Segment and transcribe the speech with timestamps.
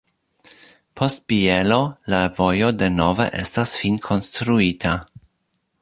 [1.01, 1.77] Post Bielo
[2.13, 4.97] la vojo denove estas finkonstruita.